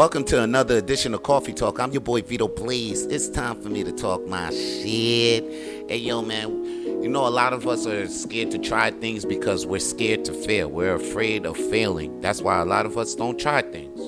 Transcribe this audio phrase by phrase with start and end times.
[0.00, 1.78] Welcome to another edition of Coffee Tawlk.
[1.78, 3.04] I'm your boy Vito Blaze.
[3.04, 5.44] It's time for me to talk my shit.
[5.90, 7.02] Hey, yo, man.
[7.02, 10.32] You know, a lot of us are scared to try things because we're scared to
[10.32, 10.70] fail.
[10.70, 12.18] We're afraid of failing.
[12.22, 14.00] That's why a lot of us don't try things.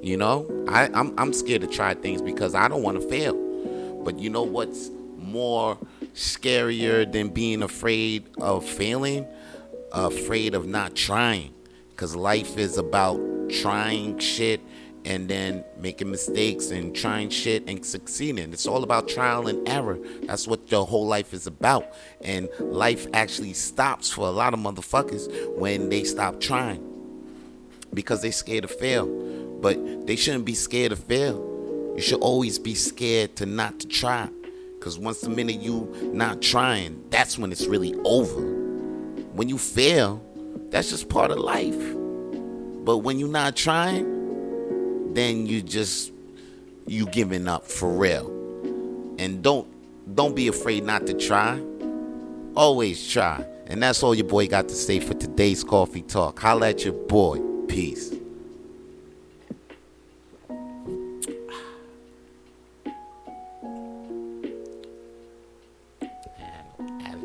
[0.00, 3.34] You know, I, I'm, I'm scared to try things because I don't want to fail.
[4.04, 5.76] But you know what's more
[6.14, 9.26] scarier than being afraid of failing?
[9.90, 11.52] Afraid of not trying.
[11.90, 13.18] Because life is about
[13.50, 14.60] trying shit
[15.04, 18.52] and then making mistakes and trying shit and succeeding.
[18.52, 19.98] It's all about trial and error.
[20.22, 21.86] That's what your whole life is about.
[22.22, 26.82] And life actually stops for a lot of motherfuckers when they stop trying
[27.92, 29.06] because they're scared to fail.
[29.60, 31.92] But they shouldn't be scared to fail.
[31.96, 34.28] You should always be scared to not to try.
[34.80, 38.42] Cause once the minute you not trying, that's when it's really over.
[39.32, 40.22] When you fail,
[40.68, 41.94] that's just part of life.
[42.84, 44.13] But when you're not trying,
[45.14, 46.12] then you just
[46.86, 48.28] you giving up for real.
[49.18, 49.66] And don't
[50.14, 51.60] don't be afraid not to try.
[52.56, 53.44] Always try.
[53.66, 56.38] And that's all your boy got to say for today's coffee talk.
[56.38, 57.40] Holla at your boy.
[57.66, 58.12] Peace.